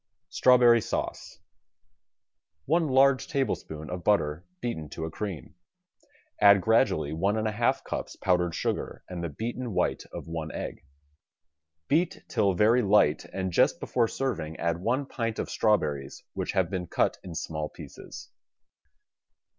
[0.29, 1.41] STRAWBERRY SAUCE
[2.65, 5.53] One large tablespoon of butter beaten to a cream.
[6.41, 10.51] Add gradually one and a half cups powdered sugar and the beaten white of one
[10.53, 10.83] egg.
[11.87, 16.71] Beat till very light and just before serving add one pint' of strawberries which have
[16.71, 18.31] been cut in small pieces.